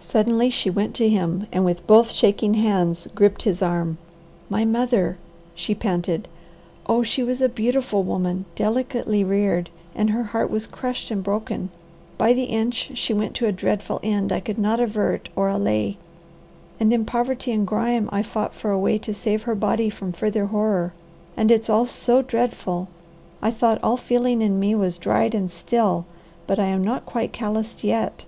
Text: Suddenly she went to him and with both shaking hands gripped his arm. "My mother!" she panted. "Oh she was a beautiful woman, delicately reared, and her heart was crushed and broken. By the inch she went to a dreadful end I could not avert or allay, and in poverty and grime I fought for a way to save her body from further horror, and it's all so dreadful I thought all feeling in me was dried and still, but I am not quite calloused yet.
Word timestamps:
Suddenly 0.00 0.48
she 0.48 0.70
went 0.70 0.94
to 0.94 1.10
him 1.10 1.46
and 1.52 1.62
with 1.62 1.86
both 1.86 2.10
shaking 2.10 2.54
hands 2.54 3.06
gripped 3.14 3.42
his 3.42 3.60
arm. 3.60 3.98
"My 4.48 4.64
mother!" 4.64 5.18
she 5.54 5.74
panted. 5.74 6.26
"Oh 6.86 7.02
she 7.02 7.22
was 7.22 7.42
a 7.42 7.50
beautiful 7.50 8.02
woman, 8.02 8.46
delicately 8.56 9.22
reared, 9.22 9.68
and 9.94 10.08
her 10.08 10.22
heart 10.22 10.50
was 10.50 10.66
crushed 10.66 11.10
and 11.10 11.22
broken. 11.22 11.68
By 12.16 12.32
the 12.32 12.44
inch 12.44 12.92
she 12.94 13.12
went 13.12 13.34
to 13.34 13.46
a 13.46 13.52
dreadful 13.52 14.00
end 14.02 14.32
I 14.32 14.40
could 14.40 14.56
not 14.56 14.80
avert 14.80 15.28
or 15.36 15.48
allay, 15.48 15.98
and 16.80 16.90
in 16.90 17.04
poverty 17.04 17.52
and 17.52 17.66
grime 17.66 18.08
I 18.10 18.22
fought 18.22 18.54
for 18.54 18.70
a 18.70 18.78
way 18.78 18.96
to 18.96 19.12
save 19.12 19.42
her 19.42 19.54
body 19.54 19.90
from 19.90 20.12
further 20.12 20.46
horror, 20.46 20.94
and 21.36 21.50
it's 21.50 21.68
all 21.68 21.84
so 21.84 22.22
dreadful 22.22 22.88
I 23.42 23.50
thought 23.50 23.84
all 23.84 23.98
feeling 23.98 24.40
in 24.40 24.58
me 24.58 24.74
was 24.74 24.96
dried 24.96 25.34
and 25.34 25.50
still, 25.50 26.06
but 26.46 26.58
I 26.58 26.64
am 26.68 26.82
not 26.82 27.04
quite 27.04 27.34
calloused 27.34 27.84
yet. 27.84 28.24